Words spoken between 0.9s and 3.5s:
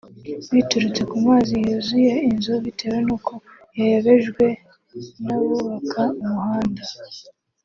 ku mazi yuzuye inzu bitewe n’uko